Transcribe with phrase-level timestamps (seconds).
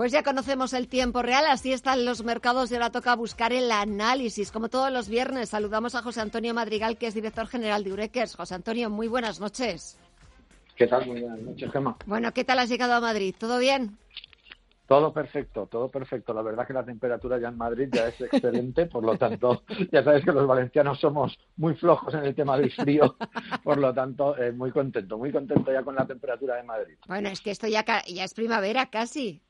[0.00, 3.70] Pues ya conocemos el tiempo real, así están los mercados y ahora toca buscar el
[3.70, 4.50] análisis.
[4.50, 8.34] Como todos los viernes, saludamos a José Antonio Madrigal, que es director general de Ureques.
[8.34, 9.98] José Antonio, muy buenas noches.
[10.74, 11.06] ¿Qué tal?
[11.06, 11.98] Muy buenas noches, Gemma.
[12.06, 13.34] Bueno, ¿qué tal has llegado a Madrid?
[13.38, 13.98] ¿Todo bien?
[14.90, 16.34] Todo perfecto, todo perfecto.
[16.34, 20.02] La verdad que la temperatura ya en Madrid ya es excelente, por lo tanto, ya
[20.02, 23.14] sabes que los valencianos somos muy flojos en el tema del frío,
[23.62, 26.98] por lo tanto, eh, muy contento, muy contento ya con la temperatura de Madrid.
[27.06, 29.40] Bueno, es que esto ya, ya es primavera casi.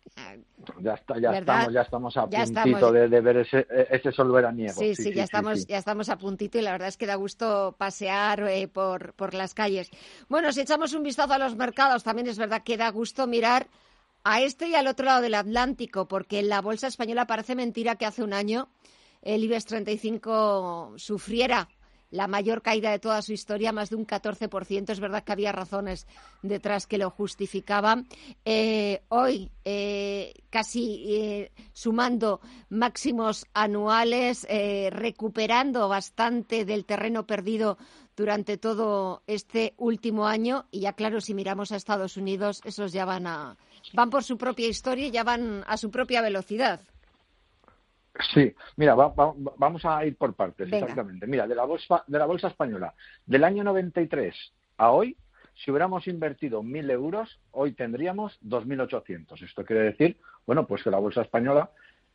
[0.82, 4.74] Ya, está, ya estamos, ya estamos a puntito De, ver ese, ese sol veraniego.
[4.74, 7.74] Sí, sí, ya estamos, ya estamos a puntito y la verdad es que da gusto
[7.78, 9.90] pasear eh, por, por las calles.
[10.28, 13.68] Bueno, si echamos un vistazo a los mercados, también es verdad que da gusto mirar
[14.24, 17.96] a este y al otro lado del Atlántico, porque en la bolsa española parece mentira
[17.96, 18.68] que hace un año
[19.22, 21.68] el IBEX 35 sufriera
[22.10, 24.90] la mayor caída de toda su historia, más de un 14%.
[24.90, 26.06] Es verdad que había razones
[26.42, 28.06] detrás que lo justificaban.
[28.44, 34.46] Eh, hoy, eh, casi eh, sumando máximos anuales,
[34.90, 37.78] recuperando bastante del terreno perdido
[38.16, 40.66] durante todo este último año.
[40.70, 43.56] Y ya claro, si miramos a Estados Unidos, esos ya van a
[43.92, 46.80] van por su propia historia y ya van a su propia velocidad.
[48.32, 51.26] Sí, mira, vamos a ir por partes, exactamente.
[51.26, 52.94] Mira, de la, bolsa, de la bolsa española,
[53.26, 54.34] del año 93
[54.78, 55.16] a hoy,
[55.54, 59.42] si hubiéramos invertido 1.000 euros, hoy tendríamos 2.800.
[59.42, 61.70] Esto quiere decir, bueno, pues que la bolsa española,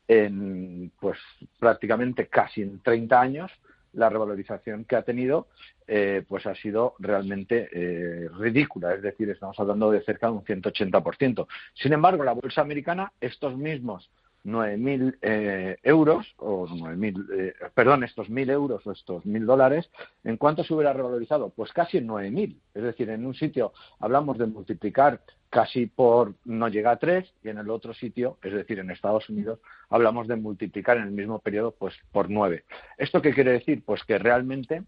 [0.07, 1.17] en pues
[1.59, 3.51] prácticamente casi en 30 años,
[3.93, 5.47] la revalorización que ha tenido
[5.87, 10.43] eh, pues ha sido realmente eh, ridícula, es decir, estamos hablando de cerca de un
[10.43, 11.47] 180%.
[11.75, 14.09] Sin embargo, la bolsa americana, estos mismos
[14.45, 19.89] 9.000 eh, euros, o 9.000, eh, perdón, estos 1.000 euros o estos 1.000 dólares,
[20.23, 21.49] ¿en cuánto se hubiera revalorizado?
[21.49, 22.55] Pues casi en 9.000.
[22.75, 27.49] Es decir, en un sitio hablamos de multiplicar casi por no llega a 3 y
[27.49, 31.39] en el otro sitio, es decir, en Estados Unidos, hablamos de multiplicar en el mismo
[31.39, 32.65] periodo pues por 9.
[32.97, 33.83] ¿Esto qué quiere decir?
[33.83, 34.83] Pues que realmente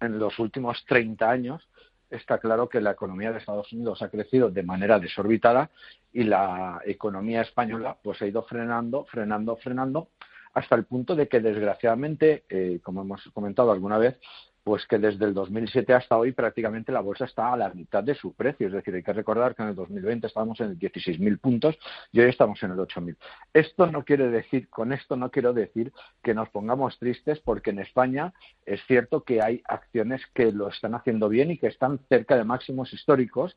[0.00, 1.68] en los últimos 30 años
[2.10, 5.70] está claro que la economía de Estados Unidos ha crecido de manera desorbitada
[6.12, 10.08] y la economía española pues ha ido frenando, frenando, frenando
[10.54, 14.18] hasta el punto de que desgraciadamente, eh, como hemos comentado alguna vez,
[14.66, 18.16] pues que desde el 2007 hasta hoy prácticamente la bolsa está a la mitad de
[18.16, 18.66] su precio.
[18.66, 21.78] Es decir, hay que recordar que en el 2020 estábamos en el 16.000 puntos
[22.10, 23.16] y hoy estamos en el 8.000.
[23.54, 27.78] Esto no quiere decir, con esto no quiero decir que nos pongamos tristes porque en
[27.78, 28.32] España
[28.64, 32.42] es cierto que hay acciones que lo están haciendo bien y que están cerca de
[32.42, 33.56] máximos históricos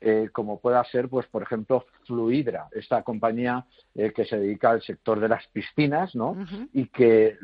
[0.00, 4.82] eh, como pueda ser, pues, por ejemplo, Fluidra, esta compañía eh, que se dedica al
[4.82, 6.36] sector de las piscinas, ¿no?
[6.72, 7.38] y, que,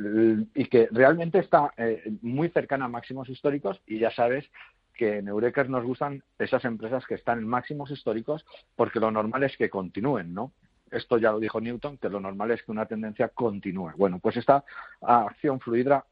[0.54, 4.44] y que realmente está eh, muy cercana a máximos históricos y ya sabes
[4.92, 8.44] que en Eureka nos gustan esas empresas que están en máximos históricos
[8.76, 10.52] porque lo normal es que continúen, ¿no?
[10.90, 13.92] Esto ya lo dijo Newton, que lo normal es que una tendencia continúe.
[13.96, 14.64] Bueno, pues esta
[15.00, 16.04] acción Fluidra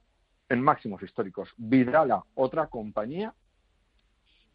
[0.48, 1.50] en máximos históricos.
[1.58, 3.34] Vidrala, otra compañía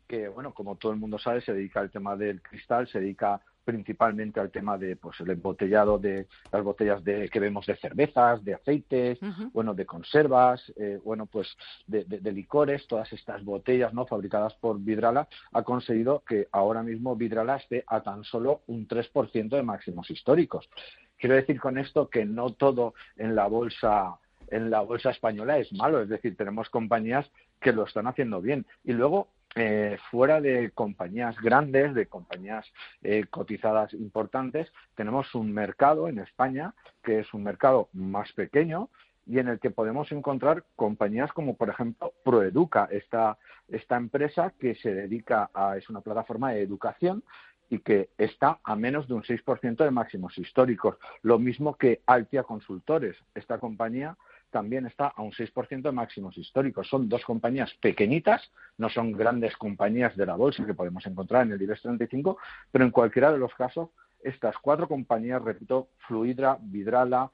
[0.07, 3.41] que, bueno, como todo el mundo sabe, se dedica al tema del cristal, se dedica
[3.63, 8.43] principalmente al tema de pues el embotellado de las botellas de que vemos de cervezas,
[8.43, 9.19] de aceites,
[9.51, 11.47] bueno, de conservas, eh, bueno, pues
[11.87, 17.57] de, licores, todas estas botellas no fabricadas por Vidrala ha conseguido que ahora mismo Vidrala
[17.57, 20.69] esté a tan solo un 3% de máximos históricos.
[21.17, 24.17] Quiero decir con esto que no todo en la bolsa
[24.49, 28.67] en la bolsa española es malo, es decir, tenemos compañías que lo están haciendo bien.
[28.83, 32.65] Y luego eh, fuera de compañías grandes, de compañías
[33.03, 38.89] eh, cotizadas importantes, tenemos un mercado en España que es un mercado más pequeño
[39.25, 43.37] y en el que podemos encontrar compañías como, por ejemplo, Proeduca, esta,
[43.69, 47.23] esta empresa que se dedica a, es una plataforma de educación
[47.69, 50.97] y que está a menos de un 6% de máximos históricos.
[51.21, 54.17] Lo mismo que Altia Consultores, esta compañía
[54.53, 56.87] también está a un 6% de máximos históricos.
[56.87, 61.53] Son dos compañías pequeñitas, no son grandes compañías de la bolsa que podemos encontrar en
[61.53, 62.37] el IBEX 35,
[62.71, 63.89] pero en cualquiera de los casos,
[64.21, 67.31] estas cuatro compañías, repito, Fluidra, Vidrala,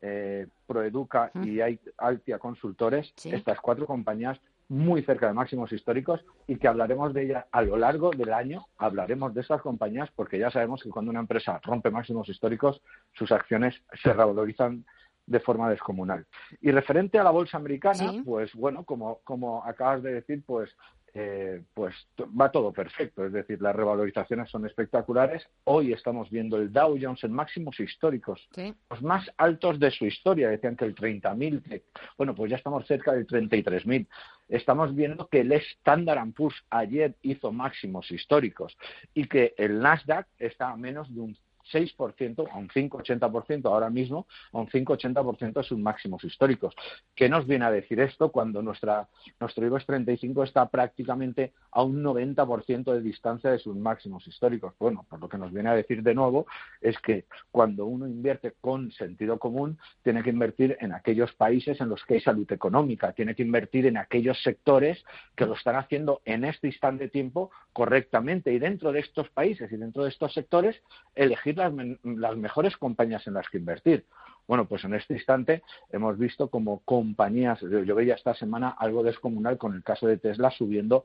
[0.00, 1.60] eh, Proeduca y
[1.98, 7.44] Altia Consultores, estas cuatro compañías muy cerca de máximos históricos y que hablaremos de ellas
[7.52, 11.20] a lo largo del año, hablaremos de estas compañías porque ya sabemos que cuando una
[11.20, 12.80] empresa rompe máximos históricos,
[13.12, 14.86] sus acciones se revalorizan
[15.26, 16.26] de forma descomunal.
[16.60, 20.74] Y referente a la bolsa americana, pues bueno, como, como acabas de decir, pues
[21.14, 25.46] eh, pues va todo perfecto, es decir, las revalorizaciones son espectaculares.
[25.64, 28.48] Hoy estamos viendo el Dow Jones en máximos históricos,
[28.88, 30.48] los más altos de su historia.
[30.48, 31.82] Decían que el 30.000,
[32.16, 34.06] bueno, pues ya estamos cerca del 33.000.
[34.48, 38.78] Estamos viendo que el Standard Poor's ayer hizo máximos históricos
[39.12, 41.36] y que el Nasdaq está a menos de un
[41.70, 46.74] 6%, a un 5-80% ahora mismo, a un 5-80% de sus máximos históricos.
[47.14, 49.08] ¿Qué nos viene a decir esto cuando nuestra,
[49.40, 54.74] nuestro IBEX 35 está prácticamente a un 90% de distancia de sus máximos históricos?
[54.78, 56.46] Bueno, pues lo que nos viene a decir de nuevo
[56.80, 61.88] es que cuando uno invierte con sentido común, tiene que invertir en aquellos países en
[61.88, 65.04] los que hay salud económica, tiene que invertir en aquellos sectores
[65.36, 69.70] que lo están haciendo en este instante de tiempo correctamente y dentro de estos países
[69.72, 70.82] y dentro de estos sectores
[71.14, 74.06] elegir las, mejores compañías en las que invertir.
[74.46, 79.56] Bueno, pues en este instante hemos visto como compañías, yo veía esta semana algo descomunal
[79.56, 81.04] con el caso de Tesla subiendo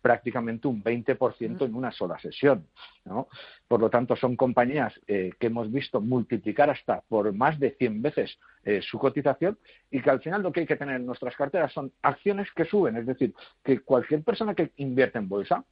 [0.00, 2.66] prácticamente un 20% en una sola sesión.
[3.04, 3.28] ¿no?
[3.66, 8.02] Por lo tanto, son compañías eh, que hemos visto multiplicar hasta por más de 100
[8.02, 9.58] veces eh, su cotización
[9.90, 12.64] y que al final lo que hay que tener en nuestras carteras son acciones que
[12.64, 12.96] suben.
[12.96, 15.64] Es decir, que cualquier persona que invierte en bolsa,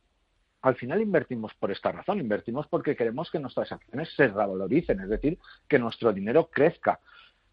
[0.66, 5.08] al final invertimos por esta razón, invertimos porque queremos que nuestras acciones se revaloricen, es
[5.08, 7.00] decir, que nuestro dinero crezca.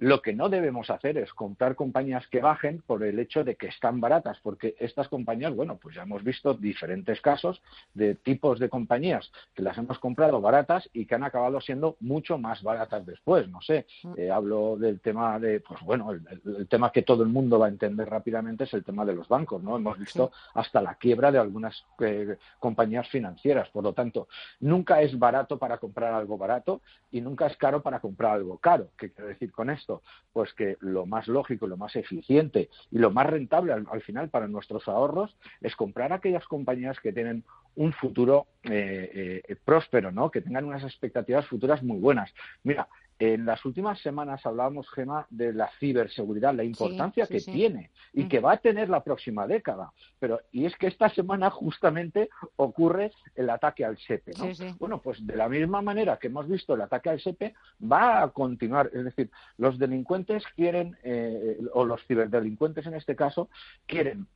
[0.04, 3.68] Lo que no debemos hacer es comprar compañías que bajen por el hecho de que
[3.68, 7.62] están baratas, porque estas compañías, bueno, pues ya hemos visto diferentes casos
[7.94, 12.38] de tipos de compañías que las hemos comprado baratas y que han acabado siendo mucho
[12.38, 13.48] más baratas después.
[13.48, 14.14] No sé, mm.
[14.18, 17.70] eh, hablo del tema de, pues bueno, el, tema que todo el mundo va a
[17.70, 19.78] entender rápidamente es el tema de los bancos, ¿no?
[19.78, 23.70] Hemos visto hasta la quiebra de algunas eh, compañías financieras.
[23.70, 24.28] Por lo tanto,
[24.60, 28.90] nunca es barato para comprar algo barato y nunca es caro para comprar algo caro.
[28.98, 29.93] ¿Qué quiero decir con esto?
[30.32, 34.48] Pues que lo más lógico, lo más eficiente y lo más rentable al, final para
[34.48, 37.44] nuestros ahorros es comprar aquellas compañías que tienen
[37.76, 40.32] un futuro eh, eh, próspero, ¿no?
[40.32, 42.34] Que tengan unas expectativas futuras muy buenas.
[42.64, 42.88] Mira,
[43.20, 48.40] en las últimas semanas hablábamos, Gema, de la ciberseguridad, la importancia que tiene y que
[48.40, 49.92] va a tener la próxima década.
[50.20, 54.34] Pero, y es que esta semana justamente ocurre el ataque al SEPE.
[54.38, 54.76] ¿no?
[54.80, 58.30] Bueno, pues de la misma manera que hemos visto el ataque al SEPE, va a
[58.30, 58.90] continuar.
[58.94, 63.50] Es decir, los delincuentes quieren, eh, o los ciberdelincuentes en este caso,
[63.86, 64.28] quieren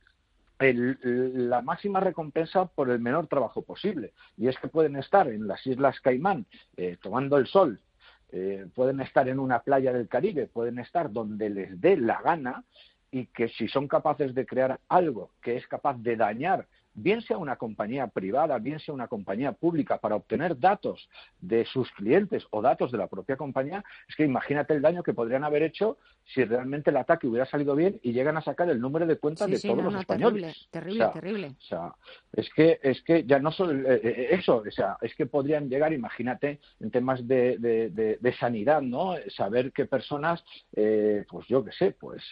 [0.60, 4.12] la máxima recompensa por el menor trabajo posible.
[4.36, 6.46] Y es que pueden estar en las Islas Caimán
[6.76, 7.80] eh, tomando el sol
[8.30, 12.64] eh, pueden estar en una playa del Caribe, pueden estar donde les dé la gana
[13.10, 16.66] y que si son capaces de crear algo que es capaz de dañar
[17.02, 21.08] bien sea una compañía privada, bien sea una compañía pública, para obtener datos
[21.40, 25.14] de sus clientes o datos de la propia compañía, es que imagínate el daño que
[25.14, 28.80] podrían haber hecho si realmente el ataque hubiera salido bien y llegan a sacar el
[28.80, 30.68] número de cuentas de todos los españoles.
[30.70, 31.94] Terrible, terrible, o sea,
[32.32, 35.68] es que es que ya no solo eh, eh, eso, o sea, es que podrían
[35.68, 39.14] llegar, imagínate, en temas de, de, sanidad, ¿no?
[39.28, 42.22] Saber qué personas, eh, pues yo qué sé, pues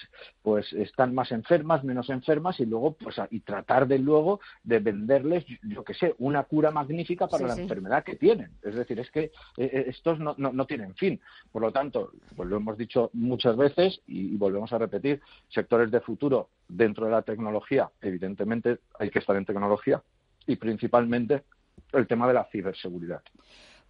[0.42, 5.44] pues están más enfermas, menos enfermas y luego pues y tratar de luego de venderles,
[5.62, 8.50] yo que sé, una cura magnífica para la enfermedad que tienen.
[8.62, 11.20] Es decir, es que eh, eh, estos no, no, tienen fin.
[11.52, 16.00] Por lo tanto, pues lo hemos dicho muchas veces y, volvemos a repetir, sectores de
[16.00, 20.02] futuro dentro de la tecnología, evidentemente hay que estar en tecnología
[20.46, 21.44] y principalmente
[21.92, 23.22] el tema de la ciberseguridad.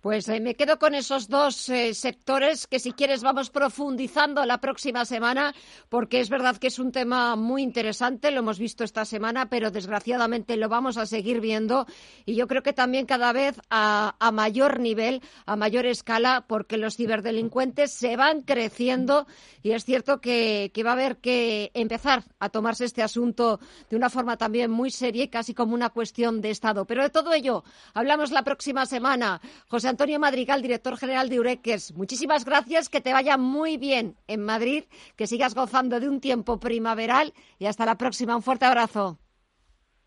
[0.00, 4.58] Pues eh, me quedo con esos dos eh, sectores que si quieres vamos profundizando la
[4.58, 5.54] próxima semana,
[5.88, 9.70] porque es verdad que es un tema muy interesante, lo hemos visto esta semana, pero
[9.70, 11.86] desgraciadamente lo vamos a seguir viendo
[12.24, 16.96] y yo creo que también cada vez a, mayor nivel, a mayor escala, porque los
[16.96, 19.26] ciberdelincuentes se van creciendo
[19.62, 23.58] y es cierto que, que va a haber que empezar a tomarse este asunto
[23.90, 26.84] de una forma también muy seria y casi como una cuestión de Estado.
[26.84, 29.40] Pero de todo ello hablamos la próxima semana.
[29.86, 31.94] Antonio Madrigal, director general de Ureques.
[31.94, 34.84] Muchísimas gracias, que te vaya muy bien en Madrid,
[35.16, 38.36] que sigas gozando de un tiempo primaveral y hasta la próxima.
[38.36, 39.18] Un fuerte abrazo.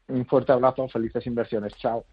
[0.08, 1.74] Un fuerte abrazo, felices inversiones.
[1.78, 2.06] Chao.